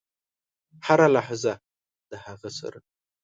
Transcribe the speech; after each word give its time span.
هره 0.85 1.07
لحظه 1.15 1.53
د 2.09 2.11
هغه 2.25 2.49
سره. 2.59 2.79